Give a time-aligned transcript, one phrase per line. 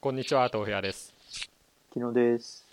[0.00, 1.12] こんにちは、豆腐屋です。
[1.92, 2.64] 昨日です。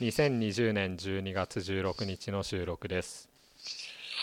[0.00, 3.28] 2020年12月16日の収録です。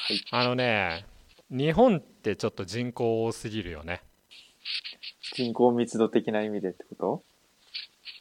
[0.08, 1.06] はいあのね、
[1.52, 4.02] 日本ってちょっと人口多すぎるよね。
[5.36, 7.24] 人口密度的な意味でってこ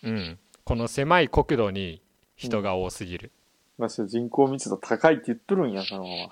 [0.03, 0.07] と？
[0.07, 0.39] うん。
[0.65, 2.03] この狭い国土に
[2.37, 3.33] 人が多すぎる。
[3.79, 6.31] まあ、それ人口密度高いって言っとるんや、そのまま。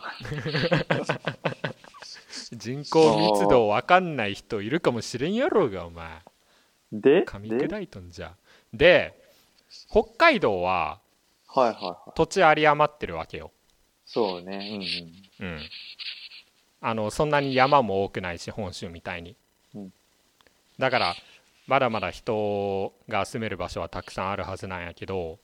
[2.53, 6.23] 人口密度わかんない人いるかもしれんやろうが、お前。
[7.01, 8.35] で噛みで砕いとんじゃ。
[8.73, 9.15] で、
[9.91, 11.01] 北海道は
[11.47, 12.11] はいはいはい。
[12.15, 13.53] 土地有り余ってるわけよ。
[14.07, 14.81] そうね。
[15.41, 15.61] うんうん。
[16.81, 19.37] あの、そんなに山も多くないし、本州みたいに。
[19.75, 19.93] うん
[20.79, 21.15] だから、
[21.67, 25.39] まだまだ人が住める場所はたくさんあるはずなんやけど、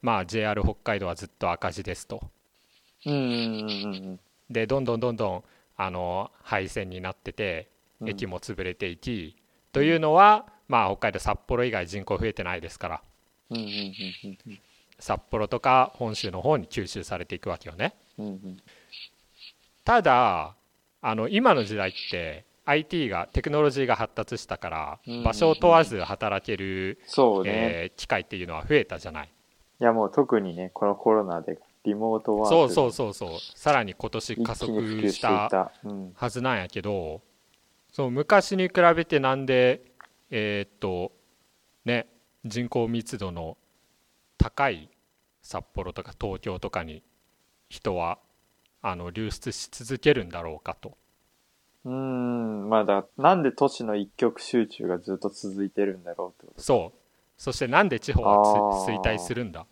[0.00, 2.22] まあ JR 北海道はずっと赤字ですと。
[3.04, 3.12] うん。
[3.12, 4.20] うんうんうん
[4.50, 5.44] で、どんどんどんどん、
[5.76, 7.68] あの、廃線になってて、
[8.00, 8.08] うん。
[8.08, 9.36] 駅も潰れていき、
[9.72, 13.02] というのは、まあ北海道札幌以外人口増えてないですから、
[13.50, 14.60] うんうんうんうん
[14.98, 17.94] 札幌とか本州の方に吸収されていくわけよね。
[18.16, 18.56] うんうん。
[19.84, 20.54] ただ
[21.02, 27.50] あの今の時代って IT がテクノロジーが発達したからうん場所を問わず働ける、そうね。
[27.52, 29.28] えー機会っていうのは増えたじゃない。
[29.80, 32.72] いやもう特にね、このコロナでリモートワーク。
[32.72, 33.58] そうそうそうそう。
[33.58, 35.72] さらに今年加速した。
[36.14, 37.20] はずなんやけど
[37.92, 39.82] そう昔に比べてなんで
[40.30, 41.12] えーっと
[41.84, 42.06] ね
[42.44, 43.56] 人口密度の
[44.38, 44.90] 高い
[45.42, 47.02] 札幌とか東京とかに
[47.68, 48.18] 人は
[48.82, 50.96] あの流出し続けるんだろうかと
[51.84, 52.68] うーん。
[52.68, 56.98] まだ、なんで都市の一極集中がずっと続いてるんだろうとそう
[57.36, 59.66] そしてなんで地方は衰退するんだ、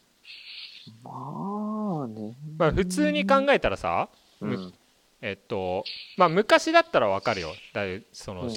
[1.04, 2.34] まあね。
[2.58, 4.08] まあ、普通に考えたらさ、
[4.40, 4.74] むうん。
[5.20, 5.84] えっと
[6.16, 8.50] まあ昔だったらわかるよだいその、うん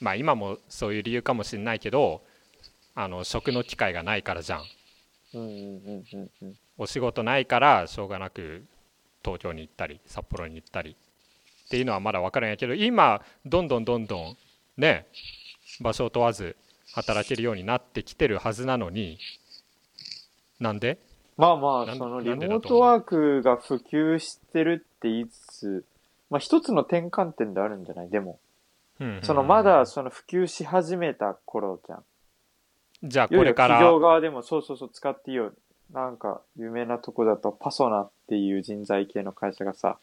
[0.00, 2.22] まあ今もそういう理由かもしれないけど
[2.94, 4.62] あの食の機会がないからじゃん。
[5.34, 6.56] うんうんうんうんうん。
[6.78, 8.64] お仕事ないからしょうがなく
[9.24, 10.96] 東京に行ったり札幌に行ったり。
[11.66, 14.36] っていうのはまだ分からんやけど今どんどんどんどん
[14.78, 15.06] ね
[15.80, 16.56] 場所を問わず
[16.94, 19.18] 働けるようになってきてるはずなのに
[20.58, 20.98] なんで？
[21.36, 25.84] まあまあ、そのリモートワークが普及してるって言いつつ、
[26.30, 28.10] まあ一つの転換点であるんじゃない？
[28.10, 28.40] でも、
[29.22, 32.04] そのまだその普及し始めた頃じゃん。
[33.04, 33.76] じゃあこれから。
[33.76, 35.52] 企業側でもそうそうそう使っていいよ。
[35.92, 39.98] なんか有名なとこだとパソナっていう人材系の会社がさ、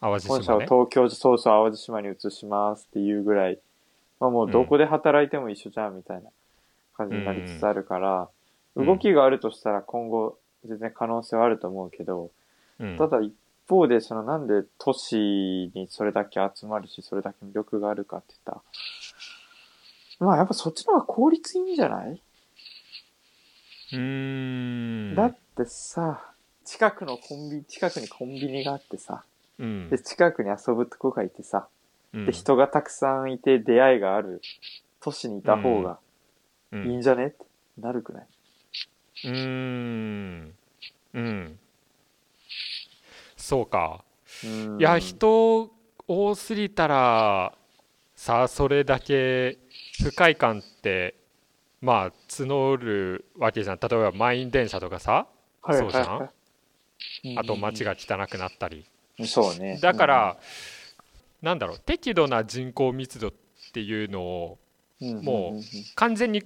[0.00, 3.58] 淡路本社島ねを東京、そうそう淡路島に移しますっていうぐらい、
[4.18, 6.30] まあもうどこで働いても一緒じゃんみたいな
[6.96, 8.28] 感じになりつつあるから、
[8.76, 8.86] うん。
[8.86, 12.30] 動きがあるとしたら今後全然可能性はあると思うけど、
[12.78, 12.98] うん。
[12.98, 13.32] ただ一
[13.70, 15.16] 方で、そのなんで都市
[15.74, 22.20] にそれだけ集まるし、それだけ魅力があるかって言ったら、まあやっぱそっちの方が効率いいんじゃない、
[23.92, 25.14] うーん。
[25.14, 29.24] だってさ、近くのコンビ、近くにコンビニがあってさ、
[29.58, 29.88] うん。
[29.88, 31.68] で、近くに遊ぶとこがいてさ、
[32.12, 32.26] うん。
[32.26, 34.42] で、人がたくさんいて出会いがある
[35.00, 35.98] 都市にいた方が
[36.72, 36.90] うん。
[36.90, 37.26] いいんじゃね？
[37.28, 37.36] って
[37.78, 38.26] なるくない、
[39.24, 40.54] うーん。
[41.14, 41.59] うん
[43.50, 44.04] そうか。
[44.44, 44.80] うん。
[44.80, 45.70] いや人
[46.06, 47.52] 多すぎたら
[48.14, 49.58] さあそれだけ
[50.02, 51.16] 不快感って
[51.80, 53.78] まあ募るわけじゃん。
[53.80, 55.26] 例えば満員電車とかさ
[55.62, 56.04] はいそうじゃん？
[56.04, 56.30] はいはい
[57.38, 58.84] あと街が汚くなったり。
[59.18, 59.78] うんそうね。
[59.82, 60.36] だから
[61.42, 63.32] なんだろう適度な人口密度っ
[63.72, 64.58] ていうのを
[65.00, 65.58] うん、もうんん。
[65.60, 65.62] ん
[65.96, 66.42] 完全に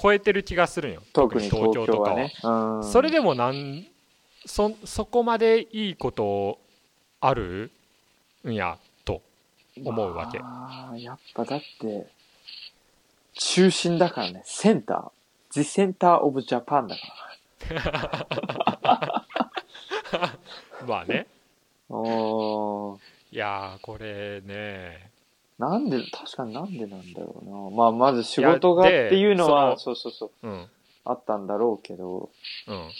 [0.00, 1.02] 超えてる気がするんよ。
[1.12, 2.32] 特に東京はね。
[2.42, 2.84] うん。
[2.84, 3.84] それでもなん
[4.46, 6.58] そそこまでいいこと
[7.20, 7.70] ある
[8.44, 9.20] んやと
[9.84, 10.38] 思うわけ。
[10.38, 12.06] まあ、やっぱだって、
[13.34, 15.10] 中心だからね、センター。
[15.50, 17.02] The Center of Japan だか
[17.74, 19.26] ら。
[20.86, 21.26] まあね。
[21.88, 22.98] おー。
[23.32, 25.10] いやーこれね。
[25.58, 27.76] なんで、確かになんでなんだろうな。
[27.76, 30.68] まあ、まず仕事がっていうのは、そそうそうそう、うん。
[31.04, 32.28] あったんだろうけど、
[32.66, 32.90] うん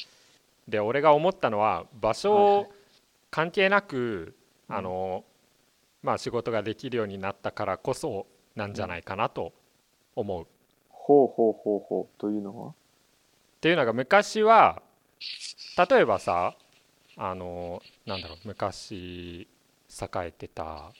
[0.68, 2.68] で俺が思ったのは場はい所はい。
[3.30, 4.34] 関係なく、
[4.68, 4.76] うん。
[4.76, 5.24] あの
[6.02, 9.52] まあ仕事ができるようになったからこそなんじゃないかなと
[10.14, 10.46] 思う、っ
[10.88, 12.74] ほうほうほうほう、というのは？
[13.60, 14.82] ていうのが昔は
[15.90, 16.56] 例えばさ
[17.16, 19.48] あのなんだろう昔
[19.88, 20.92] 栄えてた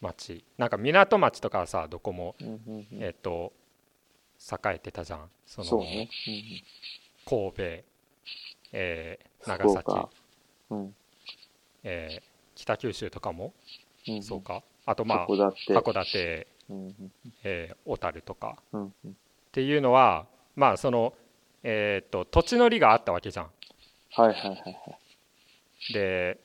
[0.00, 0.44] 町。
[0.58, 2.34] なんか港町とかはさどこも
[2.92, 3.52] えっ、と
[4.40, 5.30] 栄えてたじゃん。
[5.46, 6.08] そのね。
[7.24, 7.62] 神戸、
[8.72, 9.90] えー長崎。
[10.70, 10.94] うん。
[11.84, 12.22] えー
[12.54, 13.52] 北九州とかも？
[14.06, 14.22] うんうん。
[14.22, 14.62] そうか。
[14.86, 16.46] あとまあ函館。
[17.44, 18.56] えー小樽とか。
[18.74, 18.80] っ
[19.52, 20.26] ていうのは
[20.56, 21.12] まあその
[21.62, 23.50] えっ、と土地の利があったわけじゃん。
[24.10, 24.70] はいはいはいは
[25.90, 25.92] い。
[25.92, 26.38] で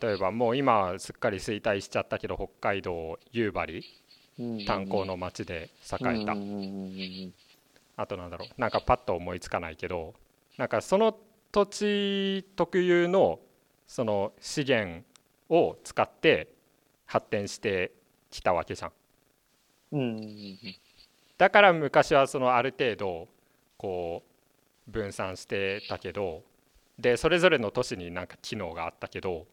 [0.00, 3.82] 例えばもう今はすっかり衰退しちゃったけど北海道夕張。
[4.66, 6.34] 炭鉱の町で栄えた。
[7.96, 8.48] あとなんだろう。
[8.58, 10.14] なんかパッと思いつかないけど
[10.56, 11.14] なんかその
[11.52, 13.40] 土地特有の
[13.86, 15.04] その資源
[15.48, 16.52] を使って
[17.06, 17.92] 発展して
[18.30, 18.92] きたわけじゃん。
[21.36, 23.28] だから昔はそのある程度
[23.76, 24.22] こ
[24.88, 26.42] う分散してたけど
[26.98, 29.46] でそれぞれの都市になんか機能があったけど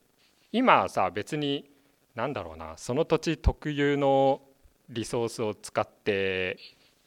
[0.52, 1.70] 今はさ別に
[2.14, 4.42] なんだろうなその土地特有の
[4.90, 6.58] リソースを使って、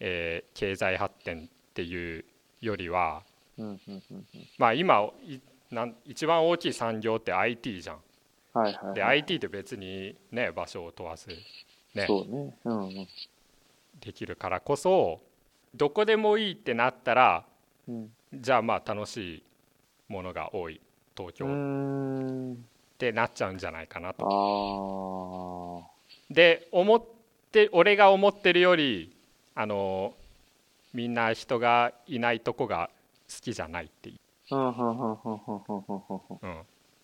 [0.01, 2.25] えー、経済発展っていう
[2.61, 3.23] よりは、
[4.59, 5.11] まあ今
[5.71, 7.97] なん一番大きい産業って IT じゃん。
[8.53, 11.37] はいはいはい、で IT って別にね場所を問わずね。
[11.95, 12.07] ね、
[12.65, 13.09] うんうん、
[14.01, 15.21] できるからこそ
[15.75, 17.45] どこでもいいってなったら、
[17.89, 19.43] うん、じゃあまあ楽しい
[20.09, 20.81] ものが多い。
[21.17, 21.47] 東京。
[21.47, 22.57] っ
[22.99, 25.85] てなっちゃうんじゃないかなと。
[26.31, 27.03] で思っ
[27.51, 29.15] て俺が思ってるより
[29.55, 30.15] あの
[30.93, 33.00] みんな人がいないとこが好
[33.41, 34.19] きじゃないっていう。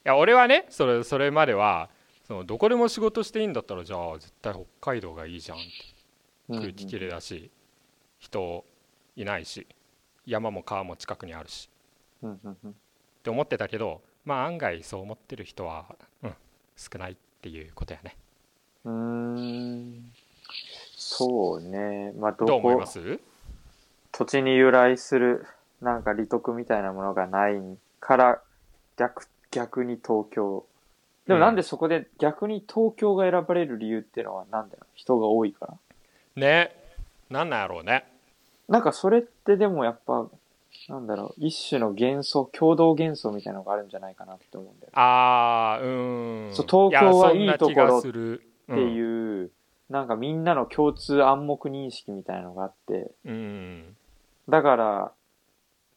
[0.05, 1.89] や俺はねそれそれまでは
[2.27, 5.69] そのどこでも仕事していいんだったらじゃあ絶対北海道がいいじゃんって。
[6.49, 7.51] 空気きれいだし
[8.19, 8.65] 人
[9.17, 9.67] いないし
[10.27, 11.69] 山も川も近くにあるし。
[12.25, 12.29] っ
[13.23, 15.87] て思ってたけどまあ案外そう思ってる人は、
[16.23, 16.35] うん、
[16.77, 18.17] 少ないっていうことやね。
[18.85, 20.13] うん。
[20.97, 22.13] そうね。
[22.17, 23.21] まあどどう思います？
[24.13, 25.47] 土地に由来する
[25.81, 27.61] なんか利得みたいなものがない
[28.01, 28.41] から
[28.97, 30.65] 逆逆に東京。
[31.27, 35.75] でもなんでそこで逆に東京が選ばれる理由っていうのはなんだよ人が多いから。
[36.37, 36.75] ね。
[37.31, 38.05] なんなんやろうね。
[38.69, 40.27] なんかそれってでもやっぱ
[40.89, 46.51] なんだろう一種の幻想共同幻想みたいなのがあるんじゃないかなって思うんだよ、ね、ああうん。
[46.53, 49.51] そう東京はいいところっていう、うん、
[49.89, 53.97] なんかみんなの共通暗黙認識みたいなのがあって、うん、
[54.49, 55.13] だから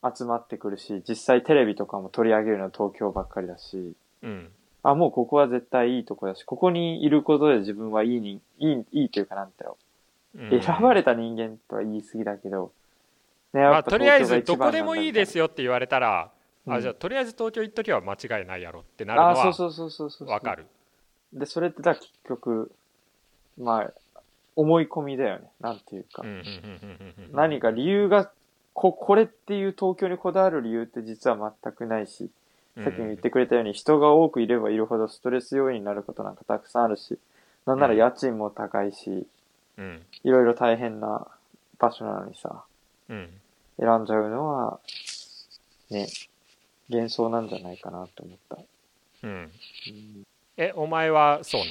[0.03, 3.93] 集まってくるし実際テレビとかも取り上げるのは東京ばっかりだし、
[4.23, 4.49] うん、
[4.83, 9.77] あ、もうここは絶対いいとこだし、ここにいることで自分はいいに、いい、いいというかなんだろ
[10.35, 10.39] う。
[10.41, 12.71] うん、選ばれた人間とは言い過ぎだけど、
[13.53, 16.31] ね、まあ、とりあえずどこでもいいですよって言われたら、
[16.67, 20.65] うん、あ、じゃあとりあえず東京行っときは間違いないやろってなるのは、あ、そうそうそうそうわかる。
[21.33, 22.71] で、それってだ結局、
[23.57, 24.21] まあ、
[24.55, 25.49] 思い込みだよね。
[25.59, 26.23] なんていうか。
[27.31, 28.31] 何か理由が、
[28.79, 32.29] こ、これっていう東京にこだわる理由って実は全くないし、
[32.81, 37.19] さっきも言ってくれたように、人が多くいればいるほどストレス要因になることなんかたくさんあるし、
[37.65, 39.27] なんなら家賃も高いし、
[39.77, 41.27] うん、いろいろ大変な
[41.77, 42.63] 場所なのにさ、
[43.09, 43.29] うん、
[43.77, 44.79] 選んじゃうのは、
[45.89, 46.07] ね、
[46.87, 48.57] 幻想なんじゃないかなと思った。
[49.23, 49.29] うん。
[49.31, 49.51] うん、
[50.55, 51.61] え、お前はそう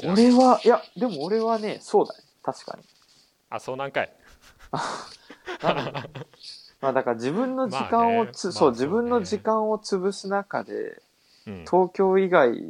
[0.00, 2.20] なん俺は、いや、でも俺はね、そうだね。
[2.42, 2.84] 確かに。
[3.50, 4.10] あ、そうなんかい。
[6.80, 11.00] まあだから自分の時間をつ、まあね、そう、自分の時間を潰す中で、
[11.46, 12.62] うん、東京以外、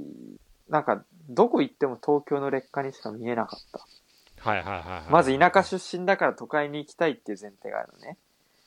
[0.69, 3.87] なんか、どこ行っても東京の劣化にしか見えなかった。
[4.49, 8.17] はいはいはい、はい、まず田舎出身だから都会に行きたいっていう前提があるのね。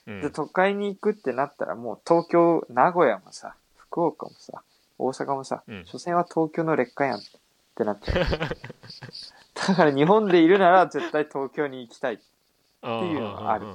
[0.07, 4.61] うん、で、都会に行くってなったらもう東京、名古屋もさ、福岡もさ、
[4.97, 7.21] 大阪もさ、うん、所詮は東京の劣化やんっ
[7.75, 8.25] てなっちゃう。
[9.67, 12.15] だから日本でいるなら絶対東京に行きたい。
[12.15, 12.19] っ
[12.79, 13.65] っていうのがある。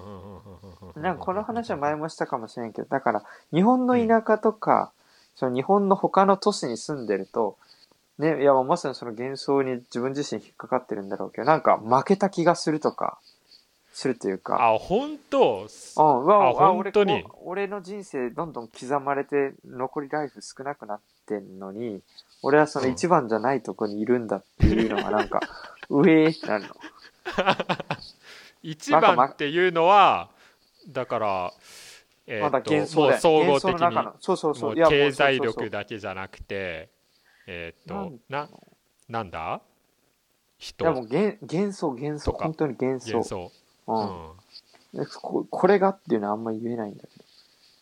[0.96, 4.92] なんかこの話は前もしたかもしれんけど、だから日本の田舎とか、
[5.34, 7.56] その日本の他の都市に住んでると、
[8.18, 13.18] ね、いやまさにその幻想に自分自身引っかかってるんだろうけど、なんか負けた気がするとか、
[13.94, 14.56] するというか。
[14.60, 22.00] あ、本当うん、わあ、本当に俺の人生どんどん刻まれて残りライフ少なくなってんのに、
[22.42, 25.40] 俺はその一番じゃないとこにいるんだっていうのがなんか、
[25.88, 26.74] 上ってなるの。
[28.64, 30.30] 一番っていうのは
[30.88, 31.52] だから、
[32.26, 34.74] えー、まだ幻想総合的にそうそうそう。
[34.74, 36.88] 経済力だけじゃなくて
[37.46, 38.48] えっとな
[39.06, 39.60] なんだ？
[40.58, 40.84] 人。
[40.84, 41.90] いやもう幻幻想。
[41.90, 43.12] 幻想本当に幻想。
[43.18, 43.52] 幻想、
[43.86, 43.92] う
[44.96, 47.24] ん、うん、ここれがっていうのはあんまり言えないんだけど、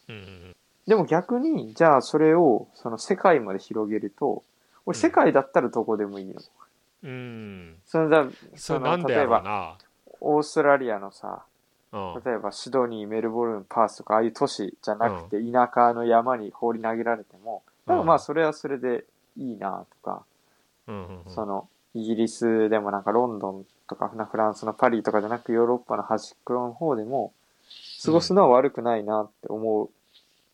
[0.08, 0.56] うん、
[0.88, 4.42] でも逆にじゃあそれをその世界まで広げると
[4.84, 6.40] 俺世界だったらどこでもいいの。
[7.04, 7.76] うん。
[7.86, 9.78] そのだその例えば
[10.22, 11.44] オーストラリアのさ、
[11.92, 19.04] うん、例えばシドニー、メルボルン、パースとか、ああいう都市じゃなくて、田舎の山に放り投げられても、うん、まあそれはそれで
[19.36, 20.24] いいなとか、
[20.86, 27.32] うんうんうん、その、イギリスでもなんかロンドンとかフランスのパリとかじゃなくヨーロッパの端っこの方でも、
[28.04, 29.90] 過ごすのは悪くないなって思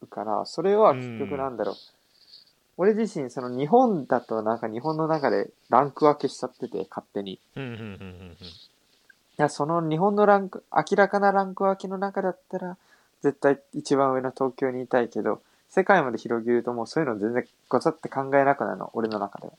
[0.01, 1.75] うから、それは結局なんだろう。
[2.77, 7.33] 俺自身、その日本だとなんか日本の中でランク分けしちゃってて、勝手に。
[7.33, 7.39] い
[9.38, 12.76] や、その日本のランク、明らかなランク分けの中だったら、
[13.23, 15.40] 絶対一番上の東京にいたいけど、
[15.71, 19.52] 世界まで広げるともうそういうの全然ごちゃって考えなくなるの、俺の中では。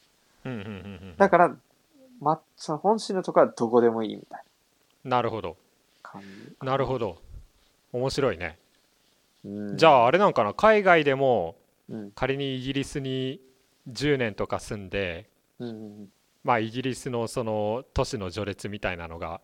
[1.18, 1.56] だから、
[2.22, 4.44] ま、その本心のところはどこでもいいみたい
[5.06, 5.18] な。
[5.18, 5.58] なるほど。
[6.62, 7.18] なるほど。
[7.94, 8.58] 面白いね。
[9.76, 10.54] じゃああれなんかな？
[10.54, 11.56] 海外でも
[12.14, 13.40] 仮にイギリスに
[13.90, 15.30] 10年とか住んで、
[16.44, 19.40] まあイギリスのその都市の序列みたいなのが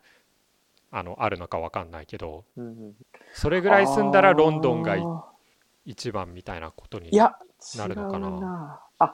[0.97, 2.45] あのあるのか分かんないけど、
[3.33, 4.95] それぐらい住んだらロンドンが
[5.85, 7.37] 一番みたいなことにな
[7.85, 8.79] るのかな。
[8.99, 9.13] あ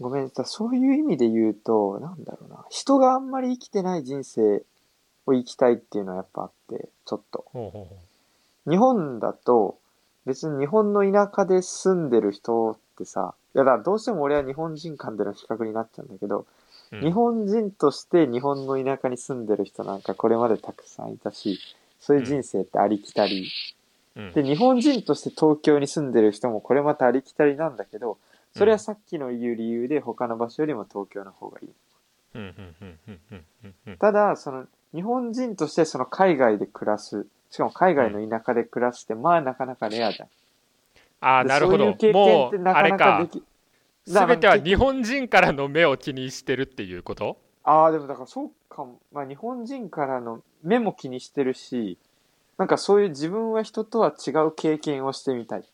[0.00, 0.44] ごめんなさい。
[0.46, 2.64] そういう意味で言うと、なんだろうな。
[2.70, 4.64] 人があんまり生きてない人生
[5.26, 7.44] を生きたいっていうのはやっぱあって、ちょっと。
[7.52, 7.88] ほうほ
[8.66, 9.76] う日本だと、
[10.24, 16.46] 別に日本の田舎で住んでる人ってさ、いやだどうしても俺は日本人間での比較になっちゃうんだけど、
[16.92, 21.58] うん、日本人として日本の田舎に住んでる人なんかこれまでたくさんいたし、
[22.00, 23.48] そういう人生ってありきたり。
[24.16, 28.18] うん、で、日本人として東京に住んでる人もこれまたありきたりなんだけど、
[28.56, 31.68] それはさっきの言う理由で他の場所よりも東京の方がいい。
[33.98, 40.28] ただ、その日本人としてその海外で暮らす、しかも海外の田舎で暮らして、まあなかなかレアじゃん。
[41.20, 41.86] ああ、なるほど。
[41.86, 43.28] もう、あれか。
[43.30, 43.40] す
[44.26, 47.36] べては日本人からの目を気にしてるっていうこと？
[47.64, 48.98] ああ、でもだからそうかも。
[49.12, 51.98] まあ日本人からの目も気にしてるし、
[52.58, 55.64] なんかそういう自分は人とは違う経験をしてみたい。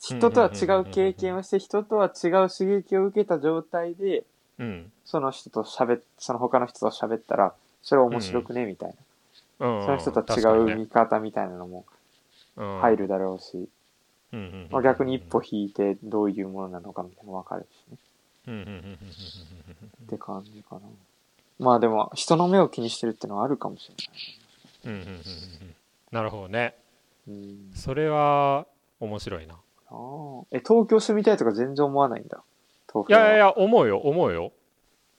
[0.00, 4.24] 人とは違う経験をして、人とは違う刺激を受けた状態で、
[4.58, 8.94] うん、その人と喋っ、その他の人と喋ったら、それ面白くね、みたい
[9.58, 9.84] な、うん。
[9.84, 11.86] その人と違う見方みたいなのも
[12.56, 13.66] 入るだろうし、
[14.70, 17.98] まあ、逆に一歩引いてどういうものなのかみたいなの分かるしね。
[20.04, 20.80] って感じかな。
[21.58, 23.90] まあでも、人の目を気にしてるってのはあるかもし
[24.84, 25.04] れない。
[26.10, 26.74] なるほどね。
[27.74, 28.66] それは
[29.00, 29.56] 面白いな。
[30.50, 32.42] え、東京住みたいとか全然思わないんだ。
[32.92, 34.52] 東京いやいやいや、思うよ、思うよ。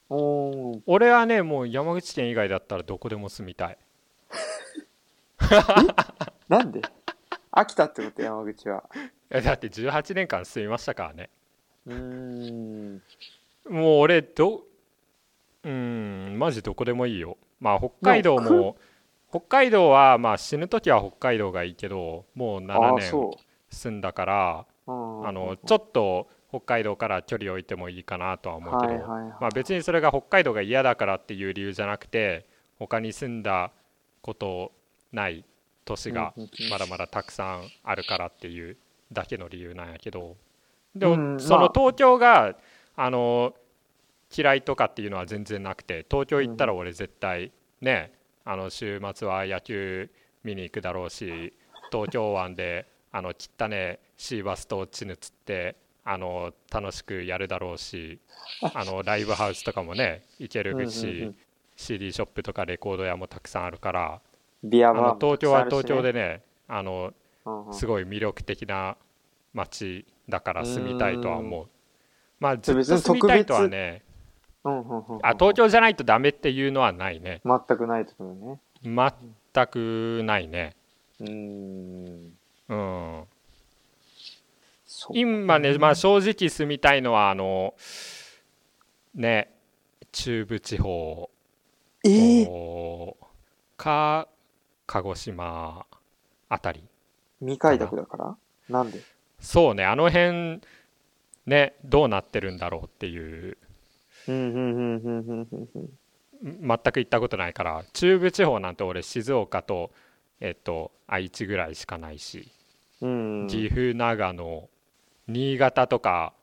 [0.09, 3.77] お俺はね、もう山口県以外だったらどこでも住みたい。
[6.47, 6.81] なんで？
[7.55, 8.83] 飽きたってこと山口は。
[8.95, 11.29] いやだって18年間住みましたからね。
[11.87, 13.01] うん。
[13.69, 14.63] もう俺ど
[15.63, 17.37] うんマジどこでもいいよ。
[17.59, 18.75] まあ北海道も
[19.29, 23.11] 北海道はまあ死ぬ時は北海道がいいけどもう7年
[23.69, 24.91] 住んだからあ
[25.31, 32.45] のちょっと北海道から距離を置いてもいいかなとは思うけど、まあ、別にそれが北海道が嫌だからっていう理由じゃなくて
[32.79, 33.71] 他に住んだ
[34.21, 34.71] こと
[35.11, 35.43] ない
[35.85, 36.33] 都市が
[36.69, 38.77] まだまだたくさんあるからっていう
[39.11, 40.35] だけの理由なんやけど。
[40.95, 42.55] でもその東京が
[42.95, 43.53] あの
[44.35, 47.51] 嫌いとかっていうのは全然なくて東京行ったら俺絶対
[47.81, 48.13] ね
[48.45, 50.09] あの週末は野球
[50.43, 51.53] 見に行くだろうし
[51.91, 58.19] 東京湾であの汚ねシーバスとチヌ釣ってあの楽しくやるだろうし
[58.73, 61.33] あのライブハウスとかもね行けるし
[61.75, 64.21] CD ショップとかレコード屋もたくさんあるから
[64.65, 67.13] ビアバー東京は東京でねあの
[67.71, 68.97] すごい魅力的な
[69.53, 71.67] 街だから住みたいとは思う。
[72.39, 74.03] まあずっと住みたいとはね
[75.21, 77.41] あ東京じゃないとダメっていうのはないね。
[77.45, 78.59] 全くないところね。
[79.53, 80.75] 全くないね。
[81.19, 82.33] うん。
[82.69, 83.23] うん。
[85.11, 87.75] 今ね、まあ、正直住みたいのはあの
[89.13, 89.51] ね
[90.11, 91.29] 中部地方
[92.03, 93.13] えー、
[93.77, 94.27] か
[94.87, 95.85] 鹿児島
[96.49, 96.83] あたり
[97.39, 98.35] 未開拓だから？
[98.69, 98.99] なんで？
[99.39, 100.61] そうねあの辺
[101.45, 103.57] ねどうなってるんだろうっていう
[104.27, 104.35] 全
[106.77, 109.91] く行ったことないから中部地方なんて俺静岡と
[110.39, 112.51] えっと愛知ぐらいしかないし、
[112.99, 114.69] 岐阜長野
[115.27, 116.33] 新潟とか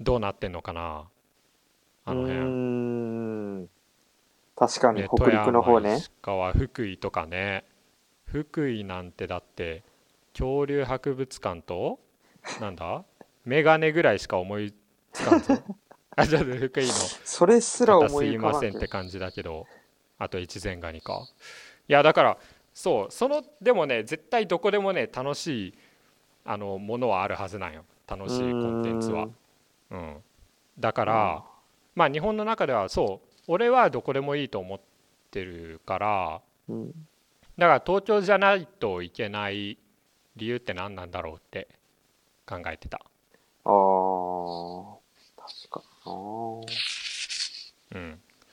[0.00, 1.04] どうなってんのかな
[2.04, 3.68] あの辺。
[4.56, 5.98] 確かに北陸の方ね。
[5.98, 7.64] 石川福井とかね
[8.30, 9.82] 福井なんてだって
[10.32, 11.98] 恐竜博物館と
[12.60, 13.04] なんだ？
[13.44, 14.74] メガネぐらいしか思い
[15.12, 15.54] つかんぞ。
[16.16, 16.92] あちょっと福井の。
[16.92, 19.66] それすら思いすいませんって感じだけど
[20.18, 21.26] あと越前ガニか。
[21.88, 22.38] いやだから
[22.74, 25.74] そうそのでもね絶対どこでもね楽しい
[26.44, 27.84] あのものはあるはずなんよ。
[28.06, 29.28] 楽しいコンテンツは。
[29.90, 30.16] うん。
[30.78, 31.44] だから
[31.94, 34.80] まあ日本の中ではそう俺はどこでもいいと思っ
[35.30, 36.40] てるから、
[37.58, 39.78] だから東京じゃないといけない
[40.36, 41.66] 理由って何なんだろうって
[42.46, 42.98] 考えてた。
[42.98, 44.94] ああ
[45.36, 46.66] 確かに
[47.94, 48.20] うん。